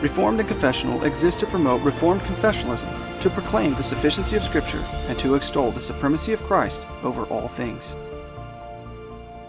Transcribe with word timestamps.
Reformed 0.00 0.38
and 0.38 0.48
Confessional 0.48 1.02
exist 1.02 1.40
to 1.40 1.46
promote 1.46 1.82
Reformed 1.82 2.20
confessionalism, 2.20 2.88
to 3.20 3.30
proclaim 3.30 3.74
the 3.74 3.82
sufficiency 3.82 4.36
of 4.36 4.44
Scripture, 4.44 4.82
and 5.08 5.18
to 5.18 5.34
extol 5.34 5.72
the 5.72 5.80
supremacy 5.80 6.32
of 6.32 6.42
Christ 6.42 6.86
over 7.02 7.24
all 7.24 7.48
things. 7.48 7.96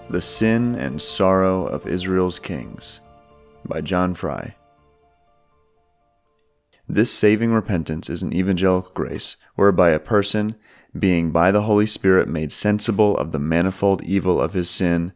The 0.09 0.21
Sin 0.21 0.73
and 0.73 0.99
Sorrow 0.99 1.67
of 1.67 1.85
Israel's 1.85 2.39
Kings 2.39 2.99
by 3.63 3.81
John 3.81 4.15
Fry. 4.15 4.55
This 6.87 7.13
saving 7.13 7.53
repentance 7.53 8.09
is 8.09 8.23
an 8.23 8.33
evangelical 8.33 8.91
grace 8.95 9.35
whereby 9.53 9.91
a 9.91 9.99
person, 9.99 10.55
being 10.97 11.29
by 11.29 11.51
the 11.51 11.61
Holy 11.61 11.85
Spirit 11.85 12.27
made 12.27 12.51
sensible 12.51 13.15
of 13.17 13.31
the 13.31 13.37
manifold 13.37 14.01
evil 14.01 14.41
of 14.41 14.53
his 14.53 14.67
sin, 14.67 15.13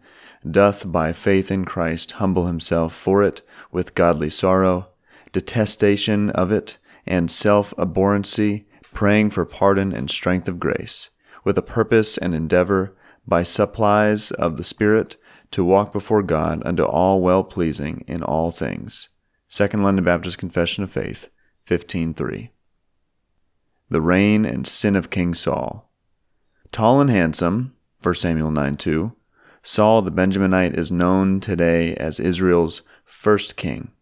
doth 0.47 0.91
by 0.91 1.11
faith 1.11 1.49
in 1.49 1.65
Christ 1.65 2.11
humble 2.13 2.45
himself 2.45 2.93
for 2.93 3.23
it 3.23 3.41
with 3.71 3.95
godly 3.95 4.29
sorrow 4.29 4.92
detestation 5.33 6.29
of 6.29 6.51
it, 6.51 6.77
and 7.05 7.29
self 7.29 7.73
abhorrency, 7.77 8.65
praying 8.93 9.31
for 9.31 9.45
pardon 9.45 9.91
and 9.91 10.09
strength 10.09 10.47
of 10.47 10.59
grace, 10.59 11.09
with 11.43 11.57
a 11.57 11.61
purpose 11.61 12.17
and 12.17 12.33
endeavor, 12.33 12.95
by 13.27 13.43
supplies 13.43 14.31
of 14.31 14.55
the 14.55 14.63
Spirit, 14.63 15.17
to 15.51 15.63
walk 15.63 15.91
before 15.91 16.23
God 16.23 16.61
unto 16.65 16.83
all 16.83 17.21
well 17.21 17.43
pleasing 17.43 18.03
in 18.07 18.23
all 18.23 18.51
things. 18.51 19.09
Second 19.47 19.83
London 19.83 20.03
Baptist 20.05 20.37
Confession 20.37 20.83
of 20.83 20.91
Faith, 20.91 21.29
15.3. 21.67 22.49
The 23.89 24.01
reign 24.01 24.45
and 24.45 24.65
sin 24.65 24.95
of 24.95 25.09
King 25.09 25.33
Saul. 25.33 25.91
Tall 26.71 26.99
and 26.99 27.11
handsome, 27.11 27.75
1 28.01 28.15
Samuel 28.15 28.49
9 28.49 28.77
2, 28.77 29.15
Saul 29.61 30.01
the 30.01 30.11
Benjaminite 30.11 30.77
is 30.77 30.91
known 30.91 31.39
today 31.39 31.95
as 31.95 32.19
Israel's 32.19 32.81
first 33.05 33.55
king. 33.55 33.92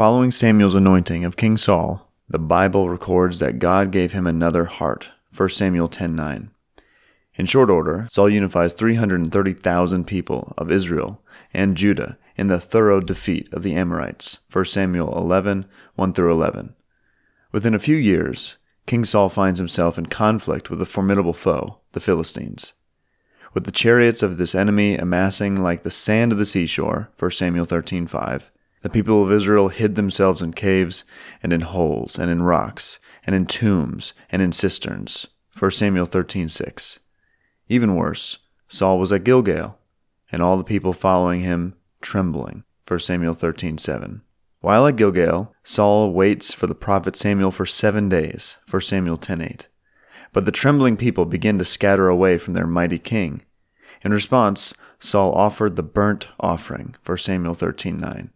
Following 0.00 0.30
Samuel's 0.30 0.74
anointing 0.74 1.26
of 1.26 1.36
King 1.36 1.58
Saul, 1.58 2.08
the 2.26 2.38
Bible 2.38 2.88
records 2.88 3.38
that 3.38 3.58
God 3.58 3.92
gave 3.92 4.12
him 4.12 4.26
another 4.26 4.64
heart. 4.64 5.10
1 5.36 5.50
Samuel 5.50 5.90
10:9. 5.90 6.52
In 7.34 7.44
short 7.44 7.68
order, 7.68 8.08
Saul 8.10 8.30
unifies 8.30 8.72
330,000 8.72 10.06
people 10.06 10.54
of 10.56 10.70
Israel 10.70 11.22
and 11.52 11.76
Judah 11.76 12.16
in 12.34 12.46
the 12.46 12.58
thorough 12.58 13.02
defeat 13.02 13.52
of 13.52 13.62
the 13.62 13.74
Amorites. 13.74 14.38
1 14.50 14.72
Samuel 14.72 15.14
11, 15.18 15.66
1 15.96 16.14
through 16.14 16.32
11. 16.32 16.76
Within 17.52 17.74
a 17.74 17.78
few 17.78 17.96
years, 17.96 18.56
King 18.86 19.04
Saul 19.04 19.28
finds 19.28 19.60
himself 19.60 19.98
in 19.98 20.06
conflict 20.06 20.70
with 20.70 20.80
a 20.80 20.86
formidable 20.86 21.34
foe, 21.34 21.80
the 21.92 22.00
Philistines. 22.00 22.72
With 23.52 23.64
the 23.64 23.70
chariots 23.70 24.22
of 24.22 24.38
this 24.38 24.54
enemy 24.54 24.96
amassing 24.96 25.62
like 25.62 25.82
the 25.82 25.90
sand 25.90 26.32
of 26.32 26.38
the 26.38 26.46
seashore, 26.46 27.10
1 27.18 27.32
Samuel 27.32 27.66
13:5, 27.66 28.50
the 28.82 28.90
people 28.90 29.22
of 29.22 29.32
Israel 29.32 29.68
hid 29.68 29.94
themselves 29.94 30.40
in 30.42 30.52
caves 30.52 31.04
and 31.42 31.52
in 31.52 31.60
holes 31.60 32.18
and 32.18 32.30
in 32.30 32.42
rocks 32.42 32.98
and 33.26 33.34
in 33.34 33.46
tombs 33.46 34.14
and 34.30 34.40
in 34.40 34.52
cisterns. 34.52 35.26
1 35.58 35.70
Samuel 35.72 36.06
13:6. 36.06 36.98
Even 37.68 37.94
worse, 37.94 38.38
Saul 38.68 38.98
was 38.98 39.12
at 39.12 39.24
Gilgal, 39.24 39.78
and 40.32 40.40
all 40.42 40.56
the 40.56 40.64
people 40.64 40.92
following 40.92 41.40
him 41.40 41.74
trembling. 42.00 42.64
1 42.86 43.00
Samuel 43.00 43.34
13:7. 43.34 44.22
While 44.60 44.86
at 44.86 44.96
Gilgal, 44.96 45.54
Saul 45.64 46.12
waits 46.12 46.52
for 46.52 46.66
the 46.66 46.74
prophet 46.74 47.16
Samuel 47.16 47.50
for 47.50 47.66
7 47.66 48.08
days. 48.08 48.56
1 48.68 48.82
Samuel 48.82 49.16
10:8. 49.16 49.68
But 50.32 50.44
the 50.44 50.52
trembling 50.52 50.96
people 50.96 51.24
begin 51.24 51.58
to 51.58 51.64
scatter 51.64 52.08
away 52.08 52.38
from 52.38 52.54
their 52.54 52.66
mighty 52.66 52.98
king. 52.98 53.42
In 54.02 54.12
response, 54.12 54.74
Saul 54.98 55.32
offered 55.32 55.76
the 55.76 55.82
burnt 55.82 56.28
offering. 56.38 56.94
1 57.04 57.24
Samuel 57.24 57.54
13:9. 57.54 58.30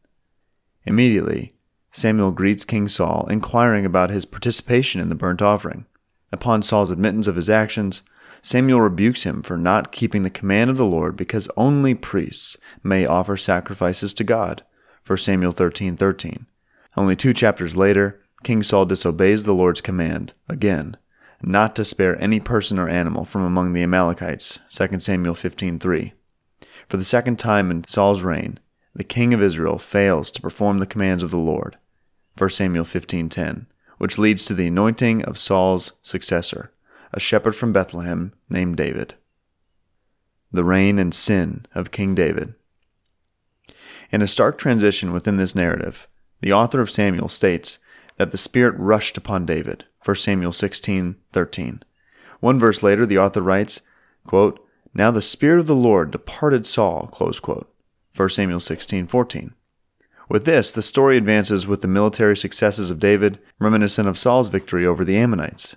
Immediately, 0.85 1.55
Samuel 1.93 2.33
greets 2.33 2.65
King 2.65 2.89
Saul, 2.89 3.27
inquiring 3.31 3.87
about 3.87 4.11
his 4.11 4.25
participation 4.25 5.01
in 5.01 5.09
the 5.09 5.15
burnt 5.15 5.41
offering. 5.41 5.87
Upon 6.33 6.63
Saul's 6.63 6.91
admittance 6.91 7.27
of 7.27 7.37
his 7.37 7.49
actions, 7.49 8.03
Samuel 8.43 8.81
rebukes 8.81 9.23
him 9.23 9.43
for 9.43 9.57
not 9.57 9.93
keeping 9.93 10.23
the 10.23 10.31
command 10.31 10.69
of 10.69 10.77
the 10.77 10.85
Lord 10.85 11.17
because 11.17 11.49
only 11.57 11.95
priests 11.95 12.59
may 12.83 13.07
offer 13.07 13.37
sacrifices 13.37 14.13
to 14.15 14.25
God. 14.25 14.63
1 15.07 15.19
Samuel 15.19 15.53
13:13. 15.53 15.97
13. 15.97 16.47
Only 16.97 17.17
2 17.17 17.33
chapters 17.33 17.77
later, 17.77 18.21
King 18.43 18.63
Saul 18.63 18.85
disobeys 18.85 19.45
the 19.45 19.55
Lord's 19.55 19.81
command 19.81 20.35
again, 20.49 20.97
not 21.43 21.75
to 21.77 21.85
spare 21.85 22.21
any 22.21 22.41
person 22.41 22.79
or 22.79 22.89
animal 22.89 23.25
from 23.25 23.43
among 23.43 23.73
the 23.73 23.83
Amalekites. 23.83 24.59
2 24.69 25.01
Samuel 25.01 25.35
15:3. 25.35 26.13
For 26.89 26.97
the 26.99 27.05
second 27.05 27.39
time 27.39 27.71
in 27.71 27.85
Saul's 27.87 28.23
reign, 28.23 28.59
the 28.95 29.05
king 29.05 29.35
of 29.35 29.43
Israel 29.43 29.79
fails 29.79 30.31
to 30.31 30.41
perform 30.41 30.79
the 30.79 30.87
commands 30.87 31.23
of 31.23 31.31
the 31.31 31.37
Lord. 31.37 31.77
1 32.37 32.51
Samuel 32.51 32.85
15:10, 32.85 33.67
which 33.99 34.19
leads 34.19 34.45
to 34.45 34.55
the 34.55 34.69
anointing 34.69 35.25
of 35.25 35.39
Saul's 35.39 35.93
successor, 36.03 36.73
a 37.13 37.21
shepherd 37.21 37.57
from 37.57 37.73
Bethlehem 37.73 38.33
named 38.49 38.77
David. 38.77 39.15
The 40.53 40.65
reign 40.65 40.99
and 40.99 41.15
sin 41.15 41.67
of 41.75 41.91
King 41.91 42.15
David. 42.15 42.55
In 44.13 44.23
a 44.23 44.29
stark 44.29 44.59
transition 44.59 45.13
within 45.13 45.37
this 45.37 45.55
narrative, 45.55 46.07
the 46.41 46.53
author 46.53 46.81
of 46.81 46.91
Samuel 46.91 47.29
states 47.29 47.79
that 48.17 48.31
the 48.31 48.39
Spirit 48.39 48.75
rushed 48.79 49.17
upon 49.17 49.47
David. 49.47 49.85
1 50.05 50.23
Samuel 50.23 50.53
16:13. 50.53 51.83
One 52.39 52.61
verse 52.61 52.83
later, 52.83 53.07
the 53.07 53.19
author 53.19 53.41
writes, 53.41 53.81
quote, 54.25 54.65
"Now 54.93 55.11
the 55.11 55.23
Spirit 55.23 55.59
of 55.59 55.67
the 55.67 55.75
Lord 55.75 56.11
departed 56.11 56.67
Saul." 56.67 57.09
1 58.17 58.29
Samuel 58.29 58.61
16:14. 58.61 59.55
With 60.29 60.45
this, 60.45 60.73
the 60.73 60.83
story 60.83 61.17
advances 61.17 61.67
with 61.67 61.81
the 61.81 61.89
military 61.89 62.37
successes 62.37 62.89
of 62.89 63.01
David, 63.01 63.41
reminiscent 63.59 64.07
of 64.07 64.17
Saul's 64.17 64.49
victory 64.49 64.87
over 64.87 65.05
the 65.05 65.17
Ammonites. 65.17 65.75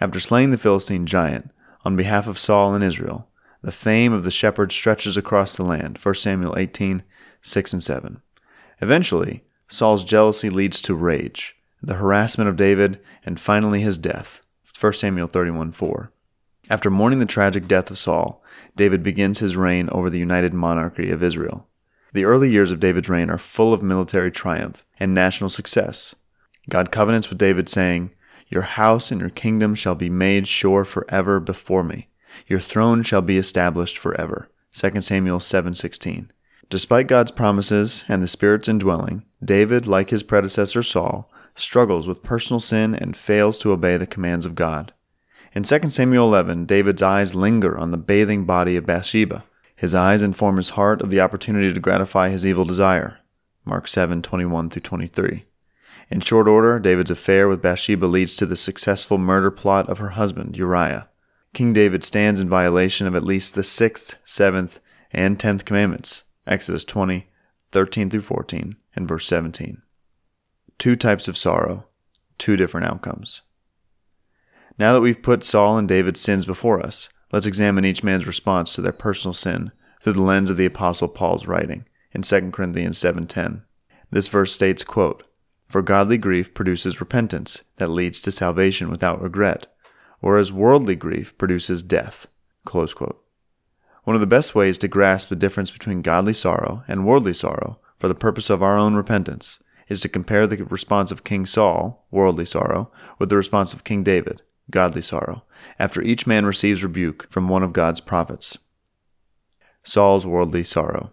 After 0.00 0.18
slaying 0.18 0.50
the 0.50 0.58
Philistine 0.58 1.06
giant 1.06 1.52
on 1.84 1.94
behalf 1.94 2.26
of 2.26 2.38
Saul 2.38 2.74
and 2.74 2.82
Israel, 2.82 3.28
the 3.62 3.70
fame 3.70 4.12
of 4.12 4.24
the 4.24 4.32
shepherd 4.32 4.72
stretches 4.72 5.16
across 5.16 5.54
the 5.54 5.62
land. 5.62 5.98
1 5.98 6.14
Samuel 6.16 6.56
18:6 6.56 7.72
and 7.72 7.82
7. 7.82 8.22
Eventually, 8.80 9.44
Saul's 9.68 10.02
jealousy 10.02 10.50
leads 10.50 10.80
to 10.80 10.94
rage, 10.96 11.56
the 11.80 11.94
harassment 11.94 12.50
of 12.50 12.56
David, 12.56 12.98
and 13.24 13.38
finally 13.38 13.82
his 13.82 13.98
death. 13.98 14.40
1 14.76 14.94
Samuel 14.94 15.28
31:4. 15.28 16.10
After 16.70 16.90
mourning 16.90 17.20
the 17.20 17.26
tragic 17.26 17.68
death 17.68 17.90
of 17.90 17.98
Saul, 17.98 18.42
David 18.76 19.02
begins 19.02 19.38
his 19.38 19.56
reign 19.56 19.88
over 19.90 20.10
the 20.10 20.18
united 20.18 20.52
monarchy 20.52 21.10
of 21.10 21.22
Israel. 21.22 21.67
The 22.12 22.24
early 22.24 22.50
years 22.50 22.72
of 22.72 22.80
David's 22.80 23.08
reign 23.08 23.28
are 23.30 23.38
full 23.38 23.74
of 23.74 23.82
military 23.82 24.30
triumph 24.30 24.84
and 24.98 25.12
national 25.12 25.50
success. 25.50 26.14
God 26.68 26.90
covenants 26.90 27.28
with 27.28 27.38
David, 27.38 27.68
saying, 27.68 28.12
Your 28.48 28.62
house 28.62 29.10
and 29.10 29.20
your 29.20 29.30
kingdom 29.30 29.74
shall 29.74 29.94
be 29.94 30.10
made 30.10 30.48
sure 30.48 30.84
forever 30.84 31.40
before 31.40 31.82
me. 31.82 32.08
Your 32.46 32.60
throne 32.60 33.02
shall 33.02 33.22
be 33.22 33.36
established 33.36 33.98
forever. 33.98 34.48
2 34.72 35.02
Samuel 35.02 35.40
7:16. 35.40 36.30
Despite 36.70 37.06
God's 37.06 37.32
promises 37.32 38.04
and 38.08 38.22
the 38.22 38.28
Spirit's 38.28 38.68
indwelling, 38.68 39.24
David, 39.42 39.86
like 39.86 40.10
his 40.10 40.22
predecessor 40.22 40.82
Saul, 40.82 41.30
struggles 41.54 42.06
with 42.06 42.22
personal 42.22 42.60
sin 42.60 42.94
and 42.94 43.16
fails 43.16 43.58
to 43.58 43.72
obey 43.72 43.96
the 43.96 44.06
commands 44.06 44.46
of 44.46 44.54
God. 44.54 44.92
In 45.54 45.62
2 45.62 45.90
Samuel 45.90 46.26
11, 46.26 46.66
David's 46.66 47.02
eyes 47.02 47.34
linger 47.34 47.76
on 47.76 47.90
the 47.90 47.96
bathing 47.96 48.44
body 48.44 48.76
of 48.76 48.86
Bathsheba. 48.86 49.44
His 49.78 49.94
eyes 49.94 50.24
inform 50.24 50.56
his 50.56 50.70
heart 50.70 51.00
of 51.02 51.10
the 51.10 51.20
opportunity 51.20 51.72
to 51.72 51.78
gratify 51.78 52.30
his 52.30 52.44
evil 52.44 52.64
desire. 52.64 53.18
Mark 53.64 53.86
7:21 53.86 54.70
through 54.70 54.82
23. 54.82 55.46
In 56.10 56.20
short 56.20 56.48
order, 56.48 56.80
David's 56.80 57.12
affair 57.12 57.46
with 57.46 57.62
Bathsheba 57.62 58.06
leads 58.06 58.34
to 58.34 58.44
the 58.44 58.56
successful 58.56 59.18
murder 59.18 59.52
plot 59.52 59.88
of 59.88 59.98
her 59.98 60.10
husband, 60.10 60.56
Uriah. 60.56 61.08
King 61.54 61.72
David 61.72 62.02
stands 62.02 62.40
in 62.40 62.48
violation 62.48 63.06
of 63.06 63.14
at 63.14 63.22
least 63.22 63.54
the 63.54 63.62
6th, 63.62 64.16
7th, 64.26 64.80
and 65.12 65.38
10th 65.38 65.64
commandments. 65.64 66.24
Exodus 66.44 66.84
20, 66.84 67.28
13 67.70 68.10
through 68.10 68.22
14, 68.22 68.74
and 68.96 69.06
verse 69.06 69.28
17. 69.28 69.82
Two 70.78 70.96
types 70.96 71.28
of 71.28 71.38
sorrow, 71.38 71.86
two 72.36 72.56
different 72.56 72.88
outcomes. 72.88 73.42
Now 74.76 74.92
that 74.92 75.02
we've 75.02 75.22
put 75.22 75.44
Saul 75.44 75.78
and 75.78 75.86
David's 75.86 76.20
sins 76.20 76.46
before 76.46 76.84
us, 76.84 77.10
Let's 77.32 77.46
examine 77.46 77.84
each 77.84 78.02
man's 78.02 78.26
response 78.26 78.74
to 78.74 78.80
their 78.80 78.92
personal 78.92 79.34
sin 79.34 79.72
through 80.00 80.14
the 80.14 80.22
lens 80.22 80.50
of 80.50 80.56
the 80.56 80.66
apostle 80.66 81.08
Paul's 81.08 81.46
writing 81.46 81.84
in 82.12 82.22
2 82.22 82.52
Corinthians 82.52 82.96
7:10. 82.98 83.64
This 84.10 84.28
verse 84.28 84.52
states, 84.52 84.84
quote, 84.84 85.26
"For 85.68 85.82
godly 85.82 86.16
grief 86.16 86.54
produces 86.54 87.00
repentance 87.00 87.62
that 87.76 87.88
leads 87.90 88.20
to 88.22 88.32
salvation 88.32 88.88
without 88.88 89.20
regret, 89.20 89.66
whereas 90.20 90.52
worldly 90.52 90.96
grief 90.96 91.36
produces 91.36 91.82
death." 91.82 92.26
Close 92.64 92.94
quote. 92.94 93.22
One 94.04 94.16
of 94.16 94.20
the 94.20 94.26
best 94.26 94.54
ways 94.54 94.78
to 94.78 94.88
grasp 94.88 95.28
the 95.28 95.36
difference 95.36 95.70
between 95.70 96.00
godly 96.00 96.32
sorrow 96.32 96.82
and 96.88 97.04
worldly 97.04 97.34
sorrow 97.34 97.78
for 97.98 98.08
the 98.08 98.14
purpose 98.14 98.48
of 98.48 98.62
our 98.62 98.78
own 98.78 98.94
repentance 98.94 99.62
is 99.88 100.00
to 100.00 100.08
compare 100.08 100.46
the 100.46 100.64
response 100.64 101.10
of 101.10 101.24
King 101.24 101.44
Saul, 101.44 102.06
worldly 102.10 102.46
sorrow, 102.46 102.90
with 103.18 103.28
the 103.28 103.36
response 103.36 103.74
of 103.74 103.84
King 103.84 104.02
David, 104.02 104.40
godly 104.70 105.02
sorrow, 105.02 105.44
after 105.78 106.02
each 106.02 106.26
man 106.26 106.46
receives 106.46 106.82
rebuke 106.82 107.26
from 107.30 107.48
one 107.48 107.62
of 107.62 107.72
God's 107.72 108.00
prophets. 108.00 108.58
Saul's 109.82 110.26
worldly 110.26 110.64
sorrow. 110.64 111.12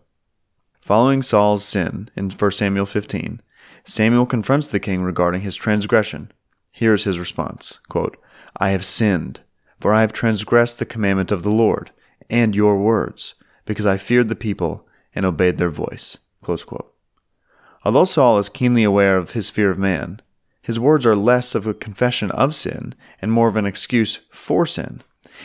Following 0.81 1.21
Saul's 1.21 1.63
sin 1.63 2.09
in 2.15 2.29
1 2.29 2.51
Samuel 2.51 2.85
15, 2.85 3.41
Samuel 3.83 4.25
confronts 4.25 4.67
the 4.67 4.79
king 4.79 5.03
regarding 5.03 5.41
his 5.41 5.55
transgression. 5.55 6.31
Here 6.71 6.93
is 6.93 7.05
his 7.05 7.19
response 7.19 7.79
quote, 7.89 8.17
I 8.57 8.69
have 8.69 8.85
sinned, 8.85 9.41
for 9.79 9.93
I 9.93 10.01
have 10.01 10.13
transgressed 10.13 10.79
the 10.79 10.85
commandment 10.85 11.31
of 11.31 11.43
the 11.43 11.51
Lord 11.51 11.91
and 12.29 12.55
your 12.55 12.77
words, 12.77 13.35
because 13.65 13.85
I 13.85 13.97
feared 13.97 14.29
the 14.29 14.35
people 14.35 14.87
and 15.13 15.25
obeyed 15.25 15.57
their 15.57 15.69
voice. 15.69 16.17
Although 17.83 18.05
Saul 18.05 18.37
is 18.39 18.49
keenly 18.49 18.83
aware 18.83 19.17
of 19.17 19.31
his 19.31 19.49
fear 19.49 19.71
of 19.71 19.77
man, 19.77 20.21
his 20.65 20.79
words 20.79 21.05
are 21.05 21.15
less 21.15 21.53
of 21.53 21.67
a 21.67 21.75
confession 21.75 22.31
of 22.31 22.55
sin 22.55 22.95
and 23.21 23.31
more 23.31 23.47
of 23.47 23.55
an 23.55 23.67
excuse 23.67 24.21
for 24.31 24.65
sin. 24.65 25.03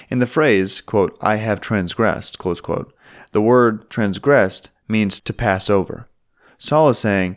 In 0.08 0.19
the 0.19 0.26
phrase, 0.26 0.81
quote, 0.81 1.14
I 1.20 1.37
have 1.37 1.61
transgressed, 1.61 2.38
quote, 2.38 2.94
the 3.32 3.43
word 3.43 3.90
transgressed 3.90 4.70
means 4.88 5.20
to 5.20 5.34
pass 5.34 5.69
over. 5.69 6.08
Saul 6.56 6.88
is 6.88 6.99
saying, 6.99 7.37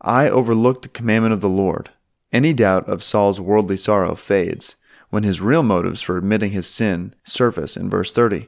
I 0.00 0.28
overlooked 0.28 0.82
the 0.82 0.88
commandment 0.88 1.32
of 1.32 1.40
the 1.40 1.48
Lord. 1.48 1.90
Any 2.32 2.54
doubt 2.54 2.88
of 2.88 3.02
Saul's 3.02 3.40
worldly 3.40 3.76
sorrow 3.76 4.14
fades 4.14 4.76
when 5.10 5.24
his 5.24 5.40
real 5.40 5.64
motives 5.64 6.00
for 6.00 6.16
admitting 6.16 6.52
his 6.52 6.68
sin 6.68 7.12
surface 7.24 7.76
in 7.76 7.90
verse 7.90 8.12
30, 8.12 8.46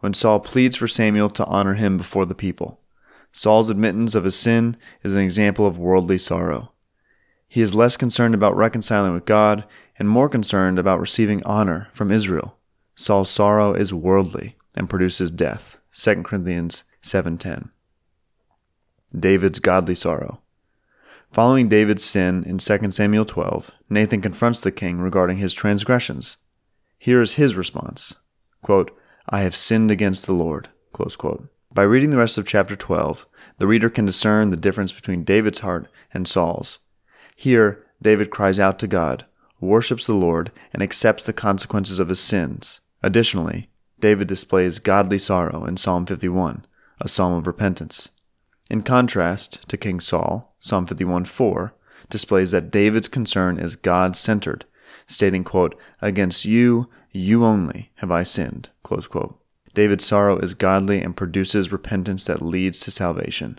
when 0.00 0.14
Saul 0.14 0.40
pleads 0.40 0.78
for 0.78 0.88
Samuel 0.88 1.28
to 1.28 1.44
honor 1.44 1.74
him 1.74 1.98
before 1.98 2.24
the 2.24 2.34
people. 2.34 2.80
Saul's 3.32 3.68
admittance 3.68 4.14
of 4.14 4.24
his 4.24 4.34
sin 4.34 4.78
is 5.02 5.14
an 5.14 5.22
example 5.22 5.66
of 5.66 5.76
worldly 5.76 6.16
sorrow. 6.16 6.70
He 7.54 7.62
is 7.62 7.72
less 7.72 7.96
concerned 7.96 8.34
about 8.34 8.56
reconciling 8.56 9.12
with 9.12 9.26
God 9.26 9.64
and 9.96 10.08
more 10.08 10.28
concerned 10.28 10.76
about 10.76 10.98
receiving 10.98 11.40
honor 11.44 11.86
from 11.92 12.10
Israel. 12.10 12.58
Saul's 12.96 13.30
sorrow 13.30 13.74
is 13.74 13.94
worldly 13.94 14.56
and 14.74 14.90
produces 14.90 15.30
death. 15.30 15.76
2 15.92 16.24
Corinthians 16.24 16.82
7:10. 17.00 17.70
David's 19.16 19.60
godly 19.60 19.94
sorrow. 19.94 20.40
Following 21.30 21.68
David's 21.68 22.02
sin 22.02 22.42
in 22.42 22.58
2 22.58 22.90
Samuel 22.90 23.24
12, 23.24 23.70
Nathan 23.88 24.20
confronts 24.20 24.58
the 24.58 24.72
king 24.72 24.98
regarding 24.98 25.36
his 25.36 25.54
transgressions. 25.54 26.38
Here 26.98 27.22
is 27.22 27.34
his 27.34 27.54
response 27.54 28.16
quote, 28.62 28.90
I 29.28 29.42
have 29.42 29.54
sinned 29.54 29.92
against 29.92 30.26
the 30.26 30.34
Lord. 30.34 30.70
By 31.72 31.82
reading 31.82 32.10
the 32.10 32.18
rest 32.18 32.36
of 32.36 32.48
chapter 32.48 32.74
12, 32.74 33.28
the 33.58 33.68
reader 33.68 33.90
can 33.90 34.06
discern 34.06 34.50
the 34.50 34.56
difference 34.56 34.90
between 34.90 35.22
David's 35.22 35.60
heart 35.60 35.86
and 36.12 36.26
Saul's. 36.26 36.80
Here, 37.34 37.84
David 38.00 38.30
cries 38.30 38.58
out 38.58 38.78
to 38.78 38.86
God, 38.86 39.24
worships 39.60 40.06
the 40.06 40.14
Lord, 40.14 40.52
and 40.72 40.82
accepts 40.82 41.24
the 41.24 41.32
consequences 41.32 41.98
of 41.98 42.08
his 42.08 42.20
sins. 42.20 42.80
Additionally, 43.02 43.66
David 44.00 44.28
displays 44.28 44.78
godly 44.78 45.18
sorrow 45.18 45.64
in 45.64 45.76
Psalm 45.76 46.06
51, 46.06 46.66
a 47.00 47.08
psalm 47.08 47.32
of 47.32 47.46
repentance. 47.46 48.10
In 48.70 48.82
contrast 48.82 49.68
to 49.68 49.76
King 49.76 50.00
Saul, 50.00 50.54
Psalm 50.60 50.86
51:4 50.86 51.72
displays 52.10 52.50
that 52.50 52.70
David's 52.70 53.08
concern 53.08 53.58
is 53.58 53.76
God 53.76 54.16
centered, 54.16 54.64
stating, 55.06 55.44
quote, 55.44 55.74
Against 56.00 56.44
you, 56.44 56.88
you 57.10 57.44
only, 57.44 57.90
have 57.96 58.10
I 58.10 58.22
sinned. 58.22 58.68
David's 59.74 60.04
sorrow 60.04 60.38
is 60.38 60.54
godly 60.54 61.02
and 61.02 61.16
produces 61.16 61.72
repentance 61.72 62.24
that 62.24 62.42
leads 62.42 62.78
to 62.80 62.90
salvation. 62.90 63.58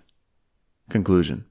Conclusion 0.90 1.46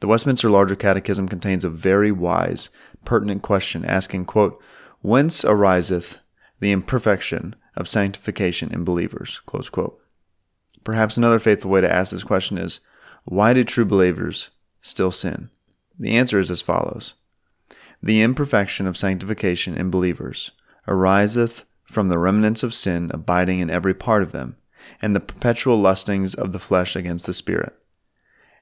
The 0.00 0.06
Westminster 0.06 0.50
Larger 0.50 0.76
Catechism 0.76 1.28
contains 1.28 1.64
a 1.64 1.70
very 1.70 2.10
wise, 2.10 2.70
pertinent 3.04 3.42
question 3.42 3.84
asking, 3.84 4.24
quote, 4.24 4.60
Whence 5.02 5.44
ariseth 5.44 6.18
the 6.58 6.72
imperfection 6.72 7.54
of 7.76 7.88
sanctification 7.88 8.72
in 8.72 8.84
believers? 8.84 9.40
Perhaps 10.84 11.16
another 11.16 11.38
faithful 11.38 11.70
way 11.70 11.82
to 11.82 11.92
ask 11.92 12.12
this 12.12 12.22
question 12.22 12.56
is, 12.58 12.80
why 13.24 13.52
do 13.52 13.62
true 13.62 13.84
believers 13.84 14.48
still 14.80 15.12
sin? 15.12 15.50
The 15.98 16.16
answer 16.16 16.40
is 16.40 16.50
as 16.50 16.62
follows 16.62 17.14
The 18.02 18.22
imperfection 18.22 18.86
of 18.86 18.96
sanctification 18.96 19.76
in 19.76 19.90
believers 19.90 20.50
ariseth 20.88 21.64
from 21.84 22.08
the 22.08 22.18
remnants 22.18 22.62
of 22.62 22.74
sin 22.74 23.10
abiding 23.12 23.58
in 23.58 23.68
every 23.68 23.92
part 23.94 24.22
of 24.22 24.32
them, 24.32 24.56
and 25.02 25.14
the 25.14 25.20
perpetual 25.20 25.78
lustings 25.78 26.34
of 26.34 26.52
the 26.52 26.58
flesh 26.58 26.96
against 26.96 27.26
the 27.26 27.34
Spirit. 27.34 27.74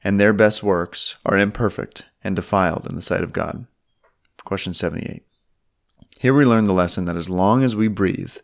And 0.03 0.21
their 0.21 0.33
best 0.33 0.63
works 0.63 1.17
are 1.27 1.37
imperfect 1.37 2.05
and 2.23 2.37
defiled 2.37 2.87
in 2.89 2.95
the 2.95 3.03
sight 3.03 3.23
of 3.23 3.33
God. 3.33 3.67
Question 4.45 4.75
78. 4.75 5.23
Here 6.19 6.35
we 6.35 6.45
learn 6.45 6.65
the 6.65 6.73
lesson 6.73 7.05
that 7.05 7.17
as 7.17 7.31
long 7.31 7.63
as 7.63 7.77
we 7.77 7.89
breathe, 7.89 8.37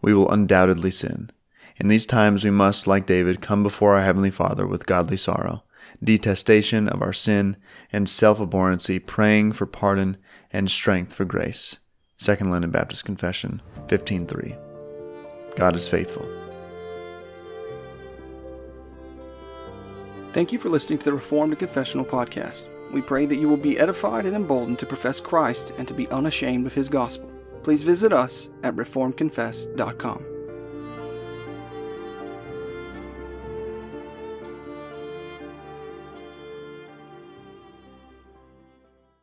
we 0.00 0.14
will 0.14 0.30
undoubtedly 0.30 0.90
sin. 0.90 1.30
In 1.76 1.88
these 1.88 2.06
times 2.06 2.44
we 2.44 2.50
must, 2.50 2.86
like 2.86 3.06
David, 3.06 3.40
come 3.40 3.62
before 3.62 3.94
our 3.94 4.02
Heavenly 4.02 4.30
Father 4.30 4.66
with 4.66 4.86
godly 4.86 5.16
sorrow, 5.16 5.62
detestation 6.02 6.88
of 6.88 7.02
our 7.02 7.12
sin, 7.12 7.56
and 7.92 8.08
self 8.08 8.38
abhorrency, 8.38 9.04
praying 9.04 9.52
for 9.52 9.66
pardon 9.66 10.16
and 10.52 10.70
strength 10.70 11.14
for 11.14 11.24
grace. 11.24 11.78
Second 12.16 12.50
London 12.50 12.70
Baptist 12.70 13.04
Confession 13.04 13.62
15.3. 13.86 14.56
God 15.56 15.76
is 15.76 15.86
faithful. 15.86 16.47
Thank 20.32 20.52
you 20.52 20.58
for 20.58 20.68
listening 20.68 20.98
to 20.98 21.04
the 21.06 21.12
Reformed 21.12 21.58
Confessional 21.58 22.04
podcast. 22.04 22.68
We 22.92 23.00
pray 23.02 23.26
that 23.26 23.36
you 23.36 23.48
will 23.48 23.56
be 23.56 23.78
edified 23.78 24.26
and 24.26 24.36
emboldened 24.36 24.78
to 24.80 24.86
profess 24.86 25.20
Christ 25.20 25.72
and 25.78 25.88
to 25.88 25.94
be 25.94 26.08
unashamed 26.08 26.66
of 26.66 26.74
his 26.74 26.88
gospel. 26.88 27.30
Please 27.62 27.82
visit 27.82 28.12
us 28.12 28.50
at 28.62 28.76
reformedconfess.com. 28.76 30.37